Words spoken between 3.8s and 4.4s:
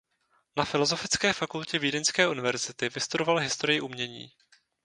umění.